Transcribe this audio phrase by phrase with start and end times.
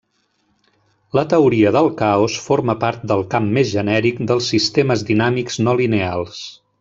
[1.17, 6.45] La teoria del caos forma part del camp més genèric dels sistemes dinàmics no lineals.